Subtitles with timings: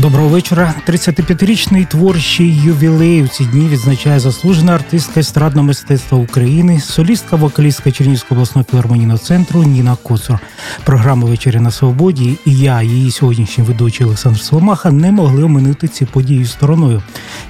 [0.00, 0.74] Доброго вечора.
[0.88, 8.34] 35-річний творчий ювілей у ці дні відзначає заслужена артистка естрадного мистецтва України, солістка вокалістка Чернівського
[8.38, 10.38] обласного філармонійного центру Ніна Коцур.
[10.84, 16.04] Програма Вечеря на свободі і я, її сьогоднішній ведучий Олександр Соломаха, не могли оминути ці
[16.06, 17.02] події стороною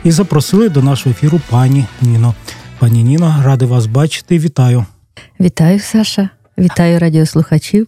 [0.04, 2.34] і запросили до нашого ефіру пані Ніно.
[2.78, 4.38] Пані Ніно, радий вас бачити.
[4.38, 4.84] Вітаю.
[5.40, 6.28] Вітаю, Саша.
[6.58, 7.86] Вітаю радіослухачів.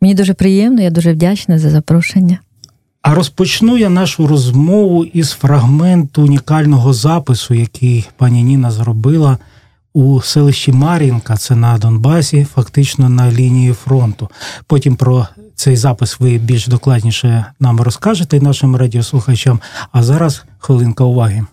[0.00, 2.38] Мені дуже приємно, я дуже вдячна за запрошення.
[3.08, 9.38] А розпочну я нашу розмову із фрагменту унікального запису, який пані Ніна зробила
[9.92, 14.28] у селищі Мар'їнка, це на Донбасі, фактично на лінії фронту.
[14.66, 19.60] Потім про цей запис ви більш докладніше нам розкажете нашим радіослухачам.
[19.92, 21.46] А зараз хвилинка уваги.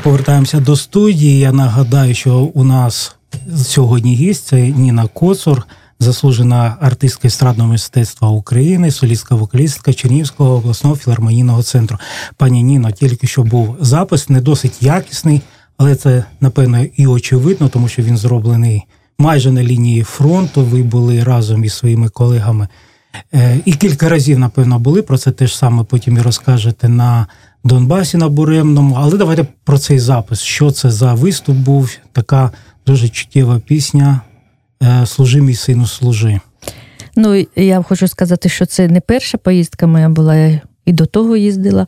[0.00, 1.38] Повертаємося до студії.
[1.38, 3.16] Я нагадаю, що у нас
[3.64, 5.62] сьогодні гість це Ніна Коцур,
[6.00, 11.98] заслужена артистка естрадного мистецтва України, солістка вокалістка Чернівського обласного філармонійного центру.
[12.36, 15.40] Пані Ніно, тільки що був запис, не досить якісний,
[15.76, 18.82] але це напевно і очевидно, тому що він зроблений
[19.18, 20.64] майже на лінії фронту.
[20.64, 22.68] Ви були разом із своїми колегами.
[23.64, 27.26] І кілька разів, напевно, були про це теж саме потім і розкажете на
[27.64, 28.96] Донбасі на Буремному.
[28.98, 30.40] Але давайте про цей запис.
[30.40, 31.96] Що це за виступ був?
[32.12, 32.50] Така
[32.86, 34.20] дуже чуттєва пісня
[34.82, 36.40] е, Служи мій сину, служи.
[37.16, 41.36] Ну, я хочу сказати, що це не перша поїздка моя була, я і до того
[41.36, 41.86] їздила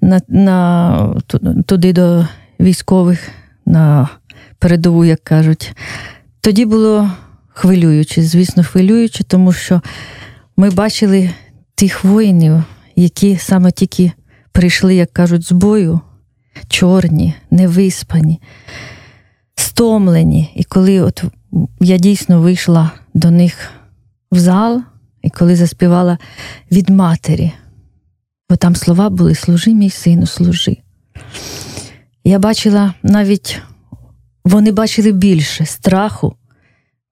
[0.00, 1.22] на, на,
[1.66, 2.26] туди до
[2.60, 3.28] військових,
[3.66, 4.08] на
[4.58, 5.76] передову, як кажуть.
[6.40, 7.10] Тоді було
[7.48, 9.82] хвилююче, звісно, хвилююче, тому що
[10.56, 11.30] ми бачили
[11.74, 12.64] тих воїнів,
[12.96, 14.12] які саме тільки
[14.52, 16.00] прийшли, як кажуть, з бою,
[16.68, 18.40] чорні, невиспані,
[19.54, 20.52] стомлені.
[20.54, 21.24] І коли от
[21.80, 23.70] я дійсно вийшла до них
[24.32, 24.82] в зал,
[25.22, 26.18] і коли заспівала
[26.70, 27.52] від матері,
[28.50, 30.76] бо там слова були Служи, мій сину, служи.
[32.24, 33.62] Я бачила навіть,
[34.44, 36.34] вони бачили більше страху,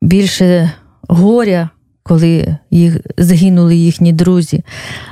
[0.03, 0.73] більше
[1.09, 1.71] горя,
[2.03, 4.65] коли їх загинули їхні друзі,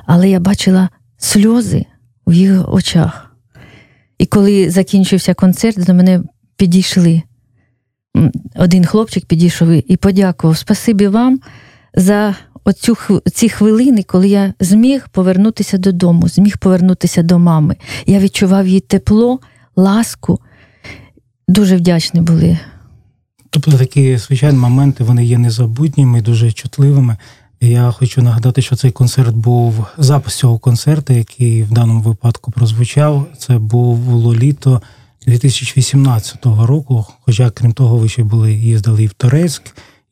[0.07, 0.89] але я бачила
[1.19, 1.87] сльози
[2.29, 3.37] в їх очах.
[4.19, 6.23] І коли закінчився концерт, до мене
[6.57, 7.23] підійшли.
[8.55, 11.41] Один хлопчик підійшов і подякував Спасибі вам
[11.95, 12.97] за оцю,
[13.33, 17.77] ці хвилини, коли я зміг повернутися додому, зміг повернутися до мами.
[18.07, 19.41] Я відчував її тепло,
[19.77, 20.41] ласку.
[21.49, 22.59] Дуже вдячні були.
[23.51, 27.17] Тобто такі звичайні моменти вони є незабутніми, дуже чутливими.
[27.61, 33.27] Я хочу нагадати, що цей концерт був запис цього концерту, який в даному випадку прозвучав.
[33.39, 34.83] Це був лоліто
[35.27, 37.07] 2018 року.
[37.21, 39.63] Хоча, крім того, ви ще були їздили і в Торецьк,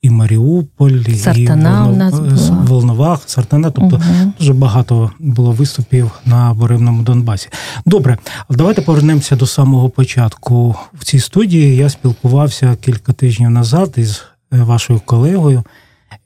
[0.02, 2.64] і Маріуполь, Сартана і нас була.
[2.64, 3.70] Волновах, Сартана.
[3.70, 4.32] Тобто угу.
[4.38, 7.48] дуже багато було виступів на Боремному Донбасі.
[7.86, 8.18] Добре,
[8.50, 10.76] давайте повернемося до самого початку.
[10.94, 14.22] В цій студії я спілкувався кілька тижнів назад із
[14.52, 15.62] е, вашою колегою,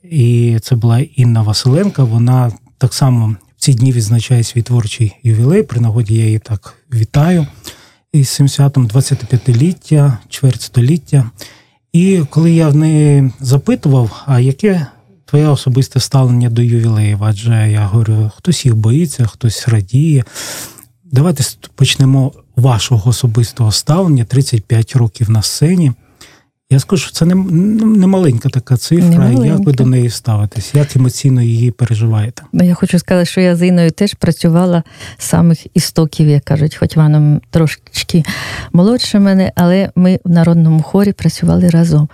[0.03, 2.03] і це була Інна Василенка.
[2.03, 5.63] Вона так само в ці дні відзначає свій творчий ювілей.
[5.63, 7.47] При нагоді я її так вітаю
[8.11, 11.31] із 70-м 25-ліття, чверть століття.
[11.93, 14.87] І коли я в неї запитував, а яке
[15.25, 17.23] твоє особисте ставлення до ювілеїв?
[17.23, 20.23] Адже я говорю, хтось їх боїться, хтось радіє.
[21.11, 21.43] Давайте
[21.75, 25.91] почнемо вашого особистого ставлення 35 років на сцені.
[26.71, 29.07] Я скажу, що це не не маленька така цифра.
[29.07, 29.45] Не маленька.
[29.45, 30.75] Як ви до неї ставитесь?
[30.75, 32.43] Як емоційно її переживаєте?
[32.53, 34.83] Ну, я хочу сказати, що я з Іною теж працювала
[35.17, 38.23] з самих істоків, як кажуть, хоч вона трошки
[38.73, 42.09] молодше мене, але ми в народному хорі працювали разом.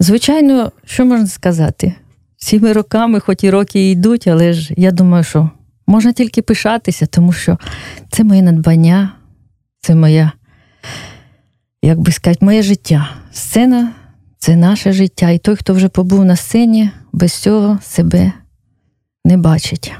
[0.00, 1.94] Звичайно, що можна сказати?
[2.36, 5.50] Цими роками, хоч і роки йдуть, але ж я думаю, що
[5.86, 7.58] можна тільки пишатися, тому що
[8.10, 9.12] це моє надбання,
[9.80, 10.32] це моя
[11.82, 13.08] як би сказати, моє життя.
[13.36, 13.92] Сцена
[14.38, 15.30] це наше життя.
[15.30, 18.32] І той, хто вже побув на сцені, без цього себе
[19.24, 19.92] не бачить.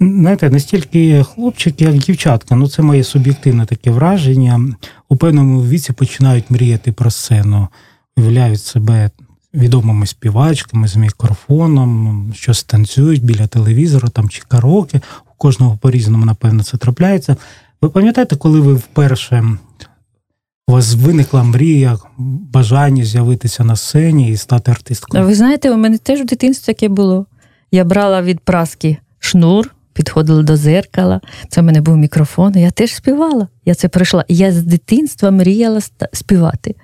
[0.00, 2.56] Знаєте, не стільки хлопчики, як дівчатка.
[2.56, 4.60] Ну, це моє суб'єктивне таке враження.
[5.08, 7.68] У певному віці починають мріяти про сцену,
[8.16, 9.10] уявляють себе
[9.54, 15.00] відомими співачками з мікрофоном, що станцюють біля телевізора там чи караоке.
[15.30, 17.36] У кожного по-різному, напевно, це трапляється.
[17.82, 19.56] Ви пам'ятаєте, коли ви вперше
[20.70, 21.98] у вас виникла мрія,
[22.52, 25.24] бажання з'явитися на сцені і стати артисткою?
[25.24, 27.26] Ви знаєте, у мене теж в дитинстві таке було.
[27.72, 31.20] Я брала від праски шнур, підходила до зеркала.
[31.48, 32.52] Це в мене був мікрофон.
[32.56, 33.48] і Я теж співала.
[33.64, 34.24] Я це пройшла.
[34.28, 35.80] Я з дитинства мріяла
[36.12, 36.74] співати.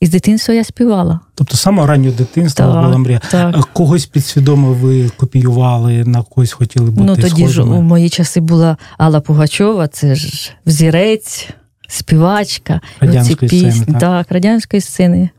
[0.00, 1.20] І з дитинства я співала.
[1.34, 3.20] Тобто саме раннього дитинства так, була мрія.
[3.30, 3.68] Так.
[3.72, 7.04] Когось підсвідомо ви копіювали, на когось хотіли бути.
[7.06, 7.74] Ну тоді схожими?
[7.74, 11.48] ж у мої часи була Алла Пугачова, це ж взірець
[11.86, 13.98] співачка, радянської ці пісні, так?
[13.98, 15.30] так, радянської сцени.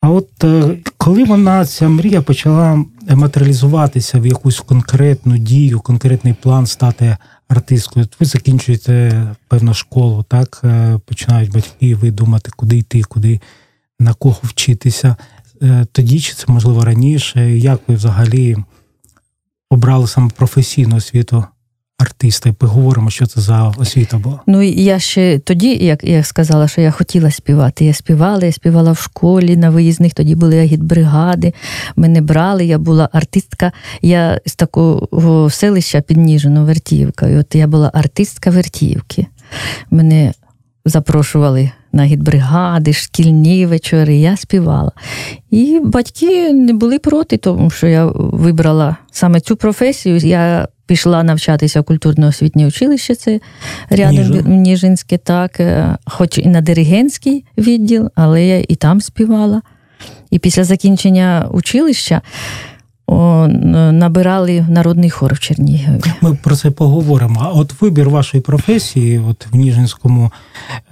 [0.00, 6.66] А от е, коли вона ця мрія почала матеріалізуватися в якусь конкретну дію, конкретний план
[6.66, 7.16] стати
[7.48, 13.40] артисткою, ви закінчуєте певну школу, так е, починають батьки ви думати, куди йти, куди
[14.00, 15.16] на кого вчитися.
[15.62, 17.58] Е, тоді чи це можливо раніше?
[17.58, 18.56] Як ви взагалі
[19.70, 21.44] обрали саме професійну освіту
[21.98, 24.40] артиста, поговоримо, що це за освіта була.
[24.46, 27.84] Ну я ще тоді, як я сказала, що я хотіла співати.
[27.84, 31.52] Я співала, я співала в школі на виїзних, тоді були агітбригади,
[31.96, 33.72] мене брали, я була артистка.
[34.02, 37.28] Я з такого селища підніжено Вертіївка.
[37.28, 39.26] І От я була артистка Вертіївки.
[39.90, 40.32] Мене
[40.84, 44.92] запрошували на гідбригади, шкільні вечори, я співала.
[45.50, 50.16] І батьки не були проти, тому що я вибрала саме цю професію.
[50.16, 53.40] Я пішла навчатися в культурно-освітнє училище, це
[53.90, 59.62] рядом Ніжинське, так, е, хоч і на диригентський відділ, але я і там співала.
[60.30, 62.20] І після закінчення училища
[63.92, 66.02] набирали народний хор в Чернігові.
[66.20, 67.40] Ми про це поговоримо.
[67.42, 70.32] А от вибір вашої професії, от в Ніжинському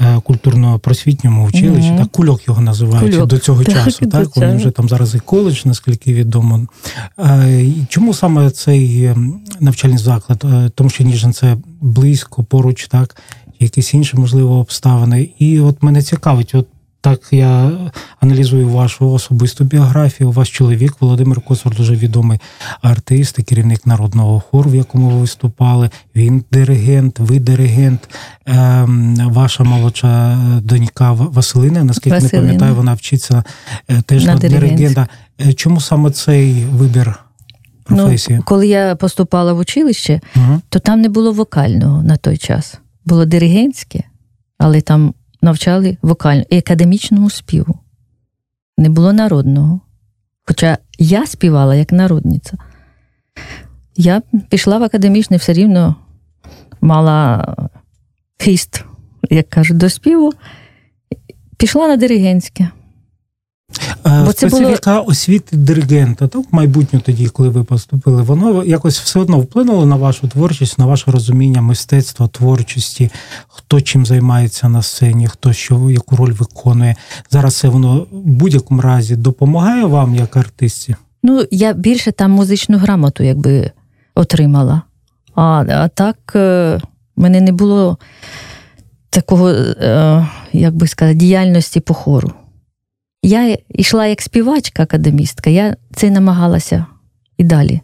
[0.01, 1.99] е, культурно-просвітньому училищі, mm-hmm.
[1.99, 3.29] так кульок його називають кульок.
[3.29, 4.07] до цього так, часу.
[4.07, 6.67] Так, Вони вже там зараз і коледж, наскільки відомо.
[7.89, 9.17] Чому саме цей е,
[9.61, 10.45] навчальний заклад?
[10.45, 13.17] Е, тому що Ніжин це близько, поруч, так,
[13.61, 15.31] якісь інші можливо обставини.
[15.39, 16.67] І от мене цікавить, от
[17.01, 17.71] так я
[18.21, 20.31] аналізую вашу особисту біографію.
[20.31, 22.39] Ваш чоловік Володимир Коцур дуже відомий
[22.83, 25.91] артист і керівник народного хору, в якому ви виступали.
[26.17, 28.09] Він диригент, ви диригент,
[28.47, 31.85] ем, ваша молодша донька Василина.
[31.85, 32.43] Наскільки Василина.
[32.43, 33.45] не пам'ятаю, вона вчиться
[33.89, 35.09] е, теж на диригента.
[35.41, 37.19] Е, чому саме цей вибір?
[37.85, 38.39] Професії?
[38.39, 40.61] Ну, Коли я поступала в училище, угу.
[40.69, 42.79] то там не було вокального на той час.
[43.05, 44.03] Було диригентське,
[44.59, 47.79] але там навчали вокально і академічному співу.
[48.79, 49.81] Не було народного.
[50.47, 52.59] Хоча я співала як народниця.
[53.97, 55.97] Я пішла в академічний, все рівно
[56.81, 57.55] мала
[58.39, 58.85] хист,
[59.31, 60.33] як кажуть, до співу,
[61.57, 62.69] пішла на диригентське.
[64.07, 65.07] Е, Бо Специфіка було...
[65.07, 70.29] освіти диригента, так, майбутнє тоді, коли ви поступили, воно якось все одно вплинуло на вашу
[70.29, 73.11] творчість, на ваше розуміння мистецтва, творчості,
[73.49, 76.97] хто чим займається на сцені, хто що, яку роль виконує.
[77.31, 80.97] Зараз це воно в будь-якому разі допомагає вам як артисті?
[81.23, 83.71] Ну, я більше там музичну грамоту якби
[84.15, 84.83] отримала.
[85.35, 86.81] А а так е,
[87.17, 87.99] мене не було
[89.11, 92.33] такого, е, як би сказати, діяльності по хору.
[93.23, 96.87] Я йшла як співачка, академістка, я це намагалася
[97.39, 97.81] і далі.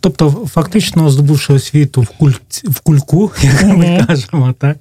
[0.00, 2.32] Тобто, фактично, здобувши освіту в куль...
[2.64, 4.06] в кульку, як ми mm-hmm.
[4.06, 4.76] кажемо, так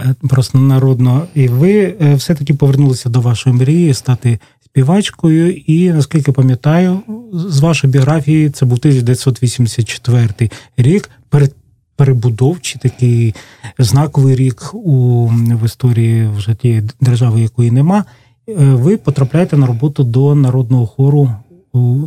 [0.00, 6.32] е, просто народно, і ви е, все-таки повернулися до вашої мрії стати співачкою, і наскільки
[6.32, 7.00] пам'ятаю,
[7.32, 11.54] з вашої біографії це був 1984 рік, перед
[11.96, 13.34] перебудовчий такий
[13.78, 18.04] знаковий рік у в історії вже тієї держави, якої нема.
[18.48, 21.30] Е, ви потрапляєте на роботу до народного хору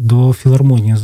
[0.02, 0.96] до філармонії.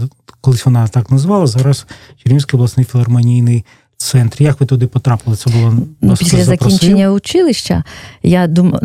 [0.41, 1.47] Колись вона так назвала.
[1.47, 1.87] Зараз
[2.23, 3.65] Чернівський обласний філармонійний
[3.97, 4.43] центр.
[4.43, 5.37] Як ви туди потрапили?
[5.37, 7.83] Це було ну, після закінчення училища.
[8.23, 8.79] Я дум...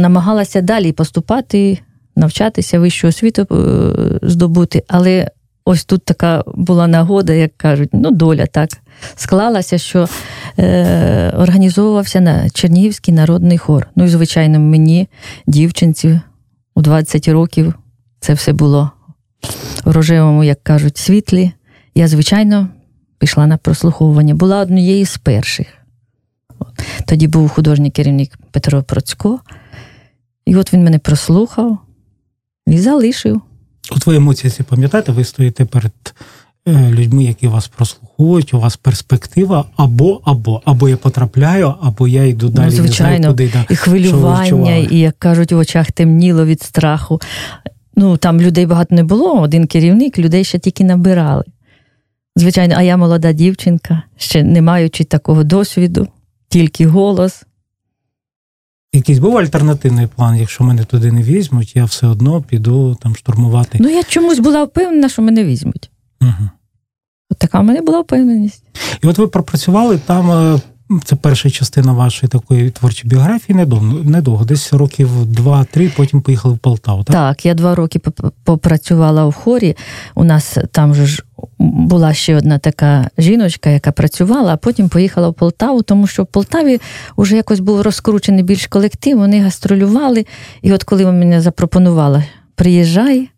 [0.00, 1.78] намагалася далі поступати,
[2.16, 5.30] навчатися, вищу освіту е, здобути, але
[5.68, 8.70] ось тут така була нагода, як кажуть, ну доля так
[9.16, 10.08] склалася, що
[10.58, 13.86] е, організовувався на Чернігівський народний хор.
[13.96, 15.08] Ну і, звичайно, мені,
[15.46, 16.20] дівчинці,
[16.74, 17.74] у 20 років
[18.20, 18.90] це все було
[19.84, 21.52] в рожевому, як кажуть, світлі.
[21.94, 22.68] Я, звичайно,
[23.18, 24.34] пішла на прослуховування.
[24.34, 25.66] Була однією з перших.
[27.06, 29.40] Тоді був художній керівник Петро Процько,
[30.46, 31.78] і от він мене прослухав
[32.66, 33.42] і залишив.
[33.90, 35.92] От ви емоції ці пам'ятаєте, ви стоїте перед
[36.68, 42.24] е, людьми, які вас прослуховують, у вас перспектива або, або, або я потрапляю, або я
[42.24, 42.66] йду далі.
[42.66, 46.62] Ну, звичайно, не знаю, куди, да, і хвилювання, і, як кажуть, в очах темніло від
[46.62, 47.20] страху.
[47.96, 51.44] Ну, там людей багато не було, один керівник, людей ще тільки набирали.
[52.36, 56.08] Звичайно, а я молода дівчинка, ще не маючи такого досвіду,
[56.48, 57.44] тільки голос.
[58.92, 63.78] Якийсь був альтернативний план, якщо мене туди не візьмуть, я все одно піду там штурмувати.
[63.80, 65.90] Ну, я чомусь була впевнена, що мене візьмуть.
[66.20, 66.50] Угу.
[67.30, 68.64] От така в мене була впевненість.
[69.02, 70.60] І от ви пропрацювали там е,
[71.04, 76.58] це перша частина вашої такої творчої біографії недовго, недовго, десь років два-три, потім поїхали в
[76.58, 77.04] Полтаву.
[77.04, 78.00] Так, Так, я два роки
[78.44, 79.76] попрацювала в хорі.
[80.14, 81.22] У нас там ж
[81.58, 86.26] була ще одна така жіночка, яка працювала, а потім поїхала в Полтаву, тому що в
[86.26, 86.80] Полтаві
[87.16, 90.26] вже якось був розкручений більш колектив, вони гастролювали.
[90.62, 93.28] І от коли мене запропонували, приїжджай,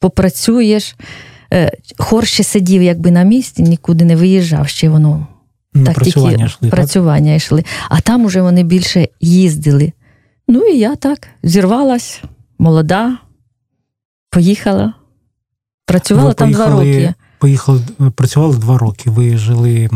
[0.00, 0.96] попрацюєш.
[1.52, 5.26] Е, хор ще сидів якби на місці, нікуди не виїжджав, ще воно
[5.74, 7.36] на так, працювання тільки йшли, працювання так?
[7.36, 7.64] йшли.
[7.88, 9.92] А там уже вони більше їздили.
[10.48, 12.22] Ну і я так зірвалась,
[12.58, 13.18] молода,
[14.30, 14.94] поїхала.
[15.86, 17.14] Працювала Ви там поїхали, два роки.
[17.38, 17.80] Поїхали,
[18.14, 19.10] працювали два роки.
[19.10, 19.88] Ви жили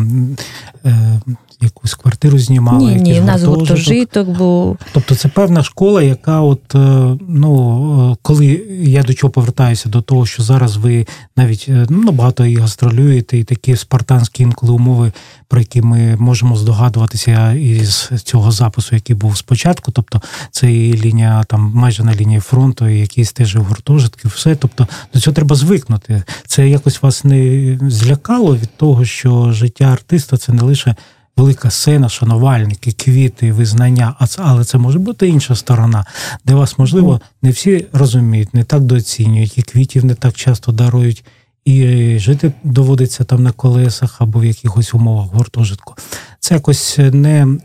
[0.85, 1.21] е,
[1.61, 2.95] якусь квартиру знімали?
[2.95, 4.79] Ні, ні, в нас гуртожиток був.
[4.93, 8.47] Тобто це певна школа, яка, от е, ну, е, коли
[8.83, 13.39] я до чого повертаюся, до того, що зараз ви навіть е, ну, багато і гастролюєте,
[13.39, 15.13] і такі спартанські інколи умови,
[15.49, 19.93] про які ми можемо здогадуватися із цього запису, який був спочатку.
[19.93, 24.57] Тобто це і лінія там майже на лінії фронту, і якісь теж гуртожитки, все.
[24.57, 26.23] Тобто до цього треба звикнути.
[26.47, 30.95] Це якось вас не злякало від того, що життя артиста це не лише
[31.39, 34.15] велика сцена, шанувальники, квіти, визнання.
[34.37, 36.07] Але це може бути інша сторона,
[36.45, 41.25] де вас, можливо, не всі розуміють, не так дооцінюють, і квітів не так часто дарують,
[41.65, 45.95] і жити доводиться там на колесах або в якихось умовах гуртожитку.
[46.41, 47.59] Це якось не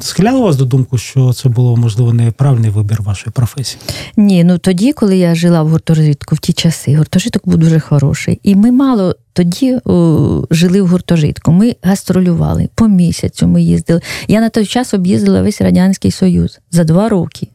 [0.00, 3.82] схиляло вас до думку, що це було можливо неправильний вибір вашої професії?
[4.16, 8.40] Ні, ну тоді, коли я жила в гуртожитку в ті часи, гуртожиток був дуже хороший.
[8.42, 11.52] І ми мало тоді о, жили в гуртожитку.
[11.52, 13.46] Ми гастролювали по місяцю.
[13.46, 14.00] Ми їздили.
[14.28, 17.48] Я на той час об'їздила весь Радянський Союз за два роки.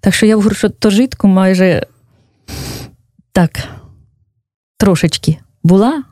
[0.00, 1.86] Так що я в гуртожитку майже
[3.32, 3.68] так
[4.78, 6.02] трошечки була,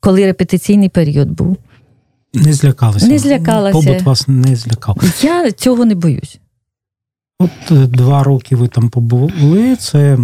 [0.00, 1.56] коли репетиційний період був.
[2.36, 3.06] Не злякалася.
[3.06, 3.78] Не злякалася.
[3.78, 4.96] Побут вас не злякав.
[5.22, 6.40] Я цього не боюсь.
[7.38, 10.18] От е, два роки ви там побули, це,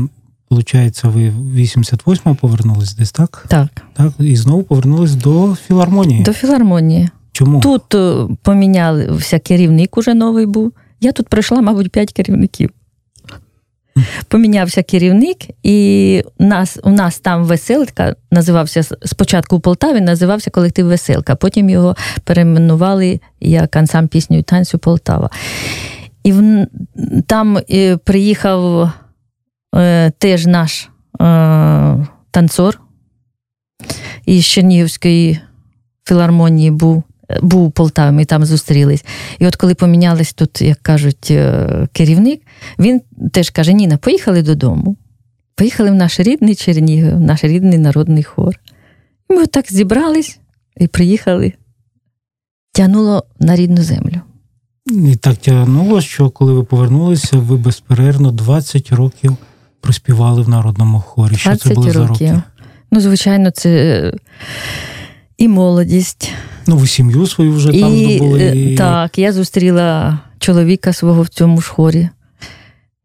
[0.51, 3.47] виходить, ви 88-го повернулись десь, так?
[3.49, 3.69] Так.
[3.93, 6.23] Так, І знову повернулись до філармонії.
[6.23, 7.09] До філармонії.
[7.33, 7.61] Чому?
[7.61, 10.73] Тут е, помінявся керівник, уже новий був.
[11.01, 12.71] Я тут пройшла, мабуть, п'ять керівників.
[14.29, 21.35] Помінявся керівник, і нас, у нас там веселка називався спочатку у Полтаві, називався колектив Веселка.
[21.35, 25.31] Потім його перейменували як ансамбль пісню і танцю Полтава.
[26.25, 26.67] І в,
[27.27, 28.93] там е, приїхав
[29.75, 30.89] е, теж наш
[31.21, 32.81] е, танцор
[34.27, 35.41] із Чернігівської
[36.05, 37.03] філармонії був
[37.43, 39.05] був у Полтаві, ми там зустрілись.
[39.39, 42.43] І от коли помінялись тут, як кажуть, е, керівник,
[42.79, 43.01] він
[43.33, 44.97] теж каже: Ніна, поїхали додому.
[45.55, 48.61] Поїхали в наш рідний Чернігів, в наш рідний народний хор.
[49.31, 50.39] І ми так зібрались
[50.77, 51.53] і приїхали.
[52.73, 54.21] Тягнуло на рідну землю.
[54.87, 59.37] І так тягнуло, що коли ви повернулися, ви безперервно 20 років
[59.81, 61.37] проспівали в народному хорі.
[61.37, 62.03] Що це було років.
[62.03, 62.43] за роки?
[62.91, 64.13] Ну, звичайно, це
[65.39, 66.33] і молодість.
[66.67, 68.41] Ну, ви сім'ю свою вже і, там здобули.
[68.41, 68.77] Е, і...
[68.77, 72.09] Так, я зустріла чоловіка свого в цьому ж хорі.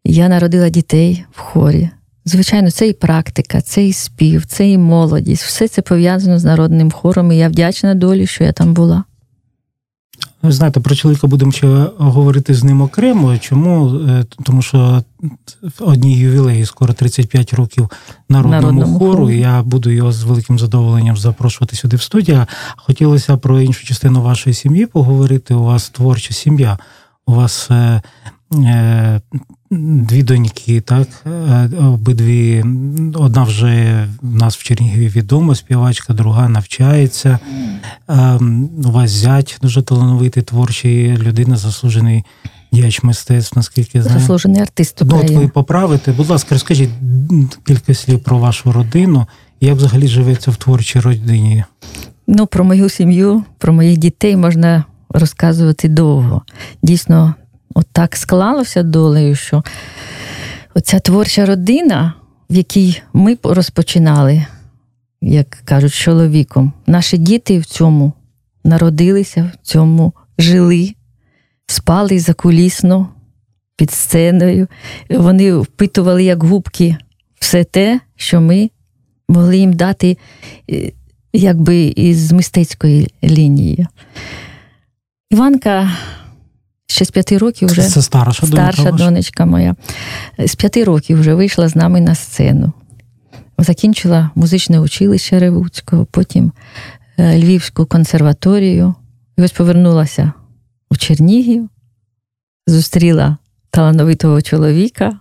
[0.03, 1.89] Я народила дітей в хорі.
[2.25, 5.43] Звичайно, це і практика, це і спів, це і молодість.
[5.43, 9.03] Все це пов'язано з народним хором, і я вдячна долі, що я там була.
[10.47, 13.37] Ви знаєте, про чоловіка будемо ще говорити з ним окремо.
[13.37, 13.99] Чому?
[13.99, 15.03] Е, тому що
[15.79, 17.89] одній ювілеї скоро 35 років
[18.29, 19.11] народному, народному хору.
[19.11, 19.29] хору.
[19.29, 22.45] Я буду його з великим задоволенням запрошувати сюди в студію.
[22.77, 25.53] Хотілося про іншу частину вашої сім'ї поговорити.
[25.53, 26.77] У вас творча сім'я,
[27.25, 28.01] у вас е,
[28.53, 29.21] е,
[29.71, 31.07] дві доньки, так?
[31.25, 32.63] Е, обидві,
[33.15, 37.39] одна вже в нас в Чернігові відома співачка, друга навчається.
[38.09, 38.39] Е,
[38.85, 42.23] у вас зять дуже талановитий творчий людина, заслужений
[42.71, 44.19] діяч мистецтв, наскільки знаю.
[44.19, 45.01] Заслужений артист.
[45.05, 46.11] Ну, от ви поправите.
[46.11, 46.89] Будь ласка, розкажіть
[47.63, 49.25] кілька слів про вашу родину.
[49.61, 51.63] Як взагалі живеться в творчій родині?
[52.27, 56.41] Ну, про мою сім'ю, про моїх дітей можна розказувати довго.
[56.83, 57.35] Дійсно,
[57.77, 59.63] от так склалося долею, що
[60.73, 62.13] оця творча родина,
[62.49, 64.45] в якій ми розпочинали,
[65.21, 68.13] як кажуть, чоловіком, наші діти в цьому
[68.63, 70.93] народилися, в цьому жили,
[71.67, 73.09] спали закулісно
[73.75, 74.67] під сценою.
[75.09, 76.97] Вони впитували, як губки,
[77.39, 78.69] все те, що ми
[79.29, 80.17] могли їм дати
[80.71, 80.91] е,
[81.33, 83.87] якби із мистецької лінії.
[85.29, 85.91] Іванка
[86.87, 89.75] ще з п'яти років вже Це старша, старша донечка моя.
[90.45, 92.73] З п'яти років вже вийшла з нами на сцену.
[93.57, 96.51] Закінчила музичне училище Ревуцького, потім
[97.17, 98.95] е, Львівську консерваторію.
[99.37, 100.33] І ось повернулася
[100.89, 101.69] у Чернігів,
[102.67, 103.37] зустріла
[103.69, 105.19] талановитого чоловіка.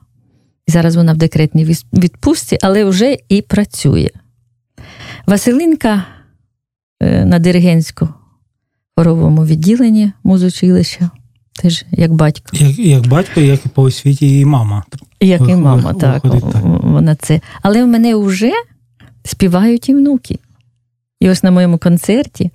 [0.66, 4.10] І зараз вона в декретній відпустці, але вже і працює.
[5.26, 6.04] Василинка
[7.00, 8.08] е, на диригентську
[8.96, 11.10] хоровому відділенні музучилища,
[11.56, 12.56] теж як батько.
[12.56, 14.84] Як як батько, як і по освіті її мама.
[15.20, 16.42] Як і мама, так, так.
[16.82, 17.40] Вона це.
[17.62, 18.52] Але в мене вже
[19.24, 20.38] співають і внуки.
[21.20, 22.50] І ось на моєму концерті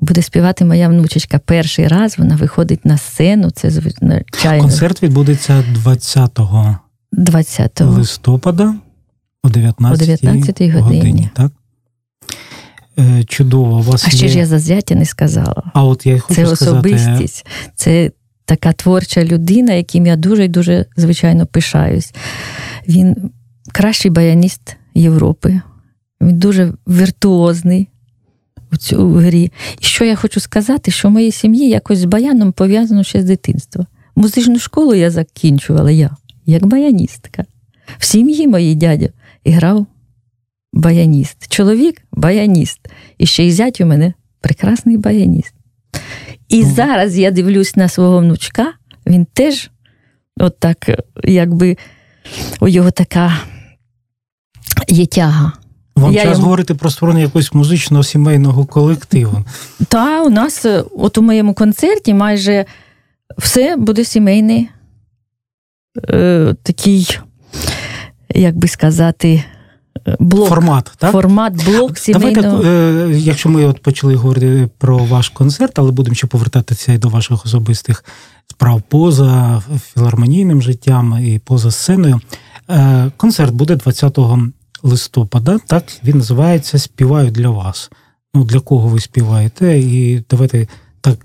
[0.00, 1.38] буде співати моя внучечка.
[1.38, 3.50] Перший раз вона виходить на сцену.
[3.50, 4.62] Це звичайно.
[4.62, 6.38] Концерт відбудеться 20
[7.12, 8.74] 20 листопада
[9.42, 10.80] о 19 о 19 годині.
[10.80, 11.30] годині.
[11.34, 11.52] так?
[12.98, 13.80] Е, чудово.
[13.80, 14.32] Вас А ще є...
[14.32, 15.62] ж я за зятя не сказала.
[15.74, 16.94] А от я хочу Це сказати...
[16.94, 18.10] особистість, це
[18.48, 22.12] така творча людина, яким я дуже і дуже звичайно пишаюсь.
[22.88, 23.30] Він
[23.72, 25.60] кращий баяніст Європи.
[26.20, 27.88] Він дуже віртуозний
[28.72, 29.52] у цю грі.
[29.80, 33.24] І що я хочу сказати, що в моїй сім'ї якось з баяном пов'язано ще з
[33.24, 33.86] дитинства.
[34.16, 36.10] Музичну школу я закінчувала я,
[36.46, 37.44] як баяністка.
[37.98, 39.08] В сім'ї моїй дядя
[39.46, 39.86] грав
[40.72, 41.48] баяніст.
[41.48, 42.80] Чоловік баяніст.
[43.18, 45.54] І ще й зять у мене прекрасний баяніст.
[46.48, 46.74] І mm.
[46.74, 48.72] зараз я дивлюсь на свого внучка,
[49.06, 49.70] він теж,
[50.36, 50.90] от так,
[51.24, 51.76] якби
[52.60, 53.32] у його така
[54.88, 55.52] є тяга.
[55.96, 56.44] Вам я час йому...
[56.44, 59.44] говорити про створення якогось музичного сімейного колективу.
[59.88, 62.64] Та у нас, от у моєму концерті, майже
[63.38, 64.68] все буде сімейний
[66.08, 67.18] е, такий,
[68.34, 69.44] як би сказати,
[70.18, 70.48] блок.
[70.48, 71.12] Формат, так?
[71.12, 72.62] Формат, блок сімейного.
[72.62, 76.98] Давайте, е, якщо ми от почали говорити про ваш концерт, але будемо ще повертатися і
[76.98, 78.04] до ваших особистих
[78.50, 79.62] справ поза
[79.94, 82.20] філармонійним життям і поза сценою.
[82.70, 84.18] Е, концерт буде 20
[84.82, 85.58] листопада.
[85.66, 87.90] Так він називається Співаю для вас.
[88.34, 89.78] Ну, для кого ви співаєте?
[89.78, 90.66] І давайте
[91.00, 91.18] так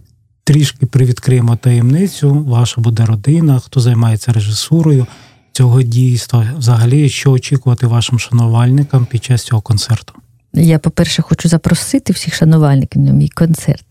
[0.44, 2.34] трішки привідкриємо таємницю.
[2.34, 5.08] Ваша буде родина, хто займається режисурою
[5.54, 10.14] цього дійства, взагалі, що очікувати вашим шанувальникам під час цього концерту?
[10.54, 13.86] Я, по-перше, хочу запросити всіх шанувальників на мій концерт.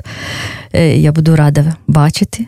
[0.73, 2.47] Е, я буду рада бачити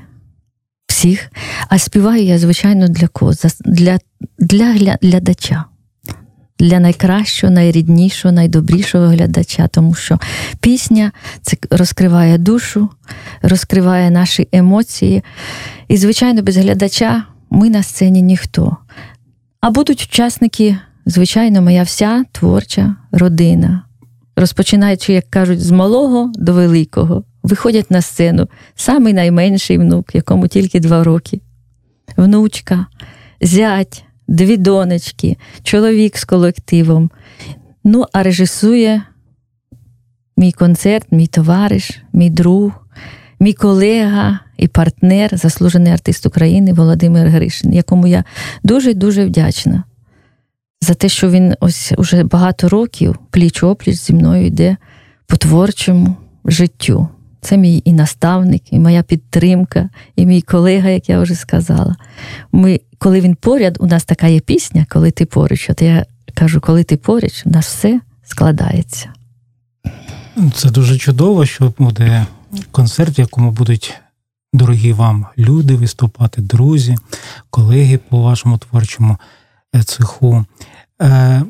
[0.87, 1.31] всіх.
[1.69, 3.33] А співаю я, звичайно, для кого?
[3.65, 3.99] Для,
[4.39, 5.65] для глядача.
[6.59, 10.19] Для найкращого, найріднішого, найдобрішого глядача, тому що
[10.61, 12.89] пісня це розкриває душу,
[13.43, 15.23] розкриває наші емоції.
[15.89, 17.25] І, звичайно, без глядача
[17.55, 18.77] ми на сцені ніхто.
[19.61, 23.85] А будуть учасники, звичайно, моя вся творча родина.
[24.37, 30.81] Розпочинаючи, як кажуть, з малого до великого, виходять на сцену самий найменший внук, якому тільки
[30.81, 31.41] два роки,
[32.17, 32.87] внучка,
[33.41, 37.11] зять, дві донечки, чоловік з колективом.
[37.85, 39.03] Ну, а режисує
[40.37, 42.73] мій концерт, мій товариш, мій друг,
[43.41, 48.25] мій колега і партнер, заслужений артист України Володимир Гришин, якому я
[48.63, 49.85] дуже-дуже вдячна
[50.85, 54.77] за те, що він ось уже багато років пліч опліч зі мною йде
[55.27, 57.09] по творчому життю.
[57.41, 61.97] Це мій і наставник, і моя підтримка, і мій колега, як я вже сказала.
[62.53, 65.71] Ми, Коли він поряд, у нас така є пісня, коли ти поруч.
[65.71, 69.09] От я кажу, коли ти поруч, у нас все складається.
[70.55, 72.27] Це дуже чудово, що буде
[72.71, 73.95] концерт, в якому будуть
[74.55, 76.97] дорогі вам люди виступати, друзі,
[77.51, 79.19] колеги по вашому творчому
[79.75, 80.45] е, цеху.
[81.03, 81.43] Е,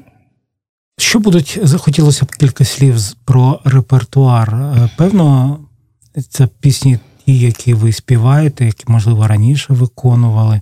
[0.98, 4.54] що будуть, захотілося б кілька слів про репертуар.
[4.54, 5.58] Е, певно,
[6.28, 10.60] це пісні, ті, які ви співаєте, які, можливо, раніше виконували.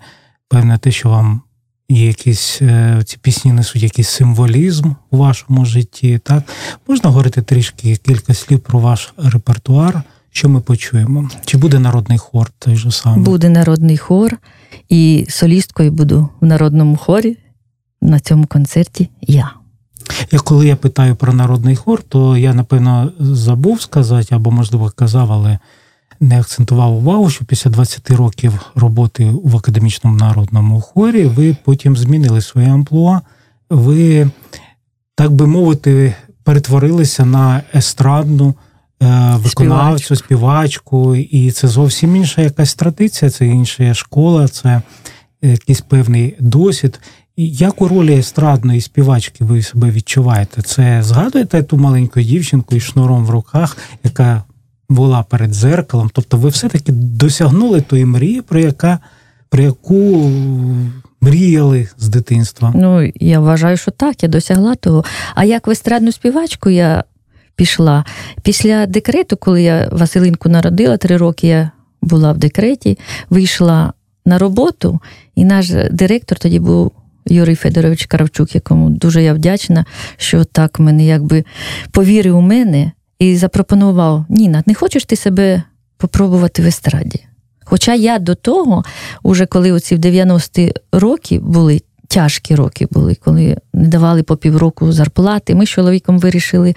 [0.48, 1.40] Певне, те, що вам
[1.88, 2.62] є якісь
[3.04, 6.18] ці пісні несуть якийсь символізм у вашому житті.
[6.18, 6.42] Так
[6.88, 11.30] можна говорити трішки кілька слів про ваш репертуар, що ми почуємо?
[11.44, 13.24] Чи буде народний хор той же самий?
[13.24, 14.38] Буде народний хор,
[14.88, 17.38] і солісткою буду в народному хорі
[18.00, 19.52] на цьому концерті я.
[20.30, 25.32] І коли я питаю про народний хор, то я напевно забув сказати, або, можливо, казав,
[25.32, 25.58] але
[26.20, 32.40] не акцентував увагу, що після 20 років роботи в академічному народному хорі ви потім змінили
[32.40, 33.20] своє амплуа.
[33.70, 34.30] Ви,
[35.14, 36.14] так би мовити,
[36.44, 38.54] перетворилися на естрадну.
[39.02, 44.82] Е, виконавцю, співачку, і це зовсім інша якась традиція, це інша школа, це
[45.42, 47.00] якийсь певний досвід.
[47.36, 50.62] І Як у ролі естрадної співачки ви себе відчуваєте?
[50.62, 54.42] Це згадуєте ту маленьку дівчинку із шнуром в руках, яка
[54.88, 56.10] була перед зеркалом?
[56.14, 58.98] Тобто ви все-таки досягнули тої мрії, про яка,
[59.48, 60.30] про яку
[61.20, 62.72] мріяли з дитинства?
[62.74, 65.04] Ну, я вважаю, що так, я досягла того.
[65.34, 67.04] А як в естрадну співачку я
[67.56, 68.04] пішла.
[68.42, 71.70] Після декрету, коли я Василинку народила, три роки я
[72.02, 72.98] була в декреті,
[73.30, 73.92] вийшла
[74.26, 75.00] на роботу,
[75.34, 76.92] і наш директор тоді був.
[77.26, 79.84] Юрій Федорович Каравчук, якому дуже я вдячна,
[80.16, 81.44] що так мене якби
[81.90, 85.62] повірив у мене і запропонував: Ніна, не хочеш ти себе
[85.96, 87.20] попробувати в естраді?
[87.64, 88.84] Хоча я до того,
[89.22, 91.80] уже коли оці в 90-ті роки були,
[92.12, 96.74] тяжкі роки були, коли не давали по півроку зарплати, ми з чоловіком вирішили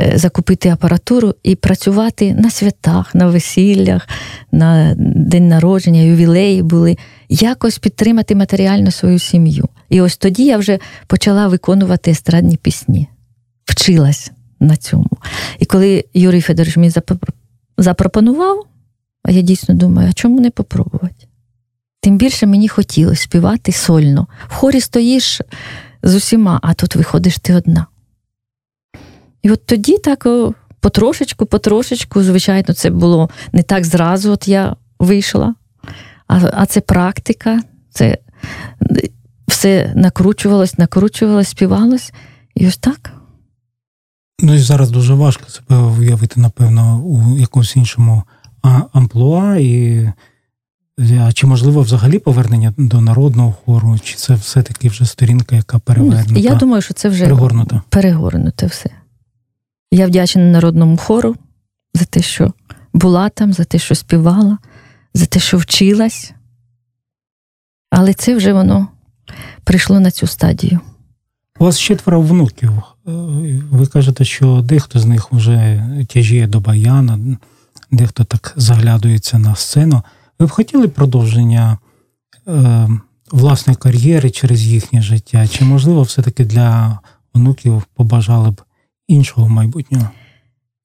[0.00, 4.08] Е, закупити апаратуру і працювати на святах, на весіллях,
[4.52, 6.96] на день народження, ювілеї були,
[7.28, 9.68] якось підтримати матеріально свою сім'ю.
[9.88, 13.08] І ось тоді я вже почала виконувати естрадні пісні,
[13.64, 15.10] вчилась на цьому.
[15.58, 16.92] І коли Юрій Федорович мені
[17.78, 18.64] запропонував,
[19.22, 21.26] а я дійсно думаю, а чому не попробувати?
[22.00, 24.26] Тим більше мені хотілося співати сольно.
[24.48, 25.40] В хорі стоїш
[26.02, 27.86] з усіма, а тут виходиш ти одна.
[29.42, 30.26] І от тоді так
[30.80, 35.54] потрошечку, потрошечку, звичайно, це було не так зразу, от я вийшла,
[36.28, 37.60] а а це практика,
[37.90, 38.18] це
[39.48, 42.12] все накручувалось, накручувалось, співалось.
[42.54, 43.12] І ось так.
[44.42, 48.22] Ну і зараз дуже важко себе уявити, напевно, у якомусь іншому
[48.92, 50.12] амплуа, і
[51.00, 56.40] а чи можливо взагалі повернення до народного хору, чи це все-таки вже сторінка, яка перевернута?
[56.40, 57.82] Я думаю, що це вже перегорнута.
[57.88, 58.90] перегорнуте все.
[59.90, 61.36] Я вдячна народному хору
[61.94, 62.52] за те, що
[62.92, 64.58] була там, за те, що співала,
[65.14, 66.32] за те, що вчилась.
[67.90, 68.88] Але це вже воно
[69.64, 70.80] прийшло на цю стадію.
[71.58, 72.70] У вас четверо внуків.
[72.70, 72.82] Е,
[73.70, 77.18] ви кажете, що дехто з них вже тяжіє до баяна,
[77.90, 80.02] дехто так заглядується на сцену.
[80.40, 81.78] Ви б хотіли продовження
[82.48, 82.88] е,
[83.30, 85.48] власної кар'єри через їхнє життя?
[85.48, 86.98] Чи, можливо, все-таки для
[87.34, 88.62] онуків побажали б
[89.08, 90.08] іншого майбутнього?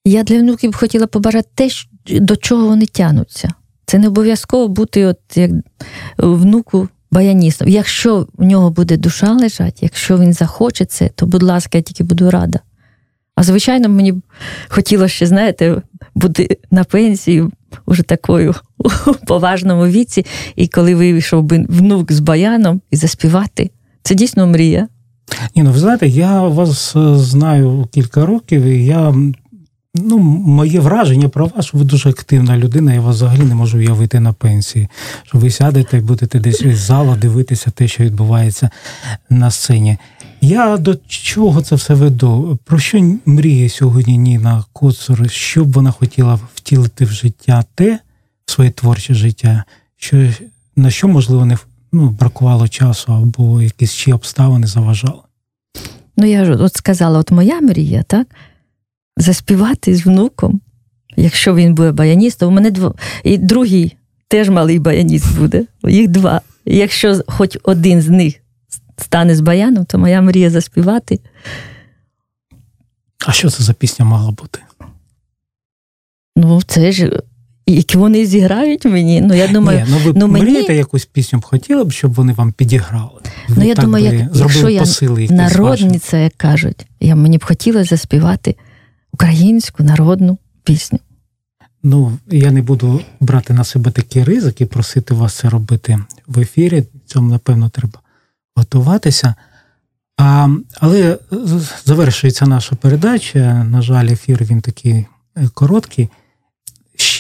[0.06, 1.70] Я для внуків хотіла побажати те,
[2.20, 3.54] до чого вони тянуться.
[3.86, 5.52] Це не обов'язково бути от як
[6.18, 7.68] внуку баяністом.
[7.68, 12.04] Якщо в нього буде душа лежать, якщо він захоче це, то, будь ласка, я тільки
[12.04, 12.60] буду рада.
[13.36, 14.22] А звичайно, мені б
[14.68, 15.82] хотілося ще, знаєте,
[16.16, 17.50] бути на пенсії
[17.86, 18.56] уже такою
[19.08, 23.72] у поважному віці, і коли вийшов би внук з баяном і заспівати,
[24.04, 24.88] це дійсно мрія.
[25.56, 29.14] Ні, ну ви знаєте, я вас е, знаю кілька років, і я
[29.98, 33.78] Ну, моє враження про вас, що ви дуже активна людина, я вас взагалі не можу
[33.78, 34.88] уявити на пенсії.
[35.24, 38.70] Що ви сядете і будете десь із зала дивитися те, що відбувається
[39.30, 39.98] на сцені.
[40.42, 42.60] Я до чого це все веду?
[42.64, 45.30] Про що мріє сьогодні Ніна Коцур?
[45.30, 48.00] Що б вона хотіла втілити в життя те,
[48.46, 49.64] своє творче життя,
[49.98, 50.30] що
[50.76, 51.58] на що, можливо, не
[51.92, 55.22] ну, бракувало часу або якісь ще обставини заважали?
[56.18, 58.28] Ну, я ж от сказала, от моя мрія, так?
[59.18, 60.62] заспівати з внуком,
[61.16, 62.54] якщо він буде баяністом.
[62.54, 62.96] У мене дво...
[63.24, 65.66] і другий теж малий баяніст буде.
[65.84, 66.42] Їх два.
[66.66, 68.36] І якщо хоч один з них
[68.98, 71.20] стане з баяном, то моя мрія заспівати.
[73.26, 74.60] А що це за пісня мала бути?
[76.36, 77.22] Ну, це ж.
[77.68, 79.22] Які вони зіграють мені.
[79.22, 82.34] Ну, я думаю, Ні, ну ви ну, мрієте якусь пісню б хотіли б, щоб вони
[82.34, 83.22] вам підіграли?
[83.50, 84.84] Ну, я думаю, як, якщо я
[85.30, 88.56] народниця, як кажуть, я мені б хотілося заспівати
[89.14, 91.00] українську народну пісню.
[91.84, 96.84] Ну, я не буду брати на себе такі ризики, просити вас це робити в ефірі.
[97.06, 98.00] Цьому, напевно, треба
[98.56, 99.36] готуватися.
[100.18, 100.50] А,
[100.80, 101.18] Але
[101.86, 103.64] завершується наша передача.
[103.64, 106.10] На жаль, ефір він такий е, короткий.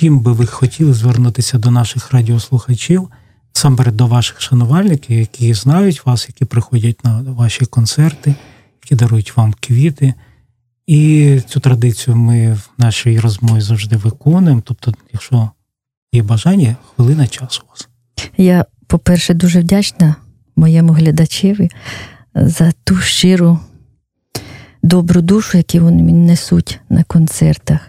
[0.06, 3.10] Чим би ви хотіли звернутися до наших радіослухачів,
[3.54, 8.36] саме до ваших шанувальників, які знають вас, які приходять на ваші концерти,
[8.84, 10.13] які дарують вам квіти.
[10.88, 14.62] І цю традицію ми в нашій розмові завжди виконуємо.
[14.65, 15.50] Тобто, якщо
[16.13, 17.88] є бажання, хвилина часу у вас.
[18.38, 20.15] Я, по-перше, дуже вдячна
[20.56, 21.70] моєму глядачеві
[22.36, 23.60] за ту щиру
[24.84, 27.80] добру душу, яку вони мені несуть на концертах.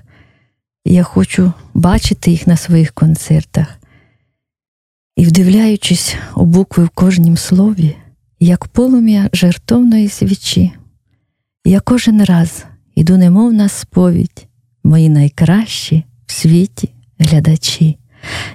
[0.85, 3.79] Я хочу бачити їх на своїх концертах.
[5.17, 7.97] І, вдивляючись у букви в кожнім слові,
[8.41, 10.73] як полум'я жертовної свічі,
[11.65, 14.47] я кожен раз іду, немов на сповідь,
[14.85, 17.99] мої найкращі в світі глядачі,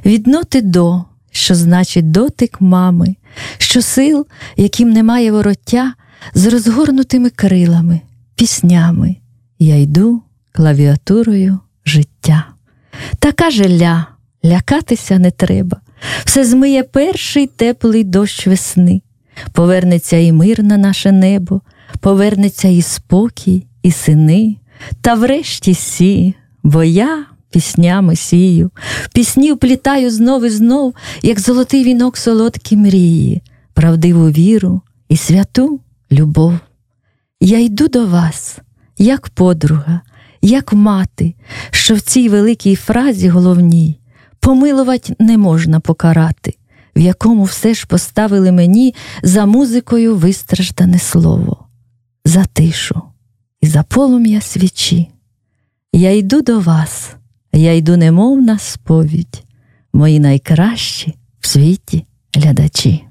[0.05, 3.15] від ноти до, що значить дотик мами,
[3.57, 5.93] що сил, яким немає вороття,
[6.33, 8.01] з розгорнутими крилами,
[8.35, 9.15] піснями,
[9.59, 12.50] я йду клавіатурою життя.
[13.19, 14.07] Така ля,
[14.45, 15.81] лякатися не треба,
[16.25, 19.01] все змиє перший теплий дощ весни,
[19.51, 21.61] повернеться і мир на наше небо,
[21.99, 24.55] повернеться і спокій, і сини,
[25.01, 28.71] та врешті сі, бо я піснями сію,
[29.13, 33.41] пісні вплітаю знов і знов, як золотий вінок солодкі мрії,
[33.73, 35.79] правдиву віру і святу
[36.11, 36.53] любов.
[37.39, 38.57] Я йду до вас,
[38.97, 40.01] як подруга,
[40.41, 41.35] як мати,
[41.71, 43.99] що в цій великій фразі головній
[44.39, 46.55] помилувати не можна покарати,
[46.95, 51.67] в якому все ж поставили мені за музикою вистраждане слово,
[52.25, 53.01] за тишу
[53.61, 55.09] і за полум'я свічі.
[55.93, 57.15] Я йду до вас,
[57.53, 59.43] я йду немов на сповідь,
[59.93, 63.03] мої найкращі в світі глядачі.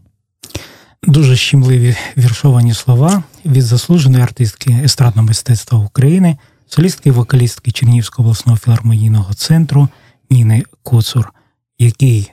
[1.02, 6.36] Дуже щемливі віршовані слова від заслуженої артистки естрадного мистецтва України,
[6.70, 9.88] солістки вокалістки Чернігівського обласного філармонійного центру
[10.30, 11.32] Ніни Коцур,
[11.78, 12.32] який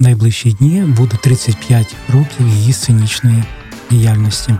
[0.00, 3.44] в найближчі дні буде 35 років її сценічної
[3.90, 4.54] діяльності.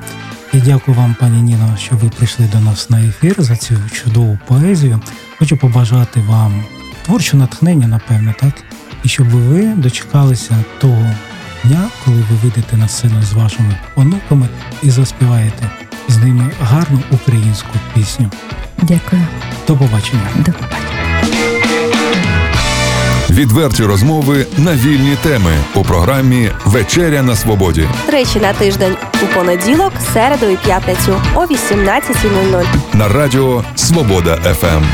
[0.53, 4.39] Я дякую вам, пані Ніно, що ви прийшли до нас на ефір за цю чудову
[4.47, 5.01] поезію.
[5.39, 6.65] Хочу побажати вам
[7.05, 8.65] творче натхнення, напевне, так?
[9.05, 11.15] І щоб ви дочекалися того
[11.65, 14.49] дня, коли ви вийдете на сцену з вашими онуками
[14.83, 18.31] і заспіваєте з ними гарну українську пісню.
[18.83, 19.23] Дякую.
[19.69, 20.29] До побачення.
[20.37, 20.89] До побачення.
[23.31, 27.89] Відверті розмови на вільні теми у програмі Вечеря на Свободі.
[28.07, 32.65] Тричі на тиждень у понеділок, середу і п'ятницю о 18.00.
[32.95, 34.85] На радіо Свобода ФМ.